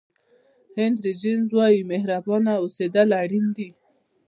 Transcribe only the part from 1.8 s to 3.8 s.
مهربانه اوسېدل اړین دي.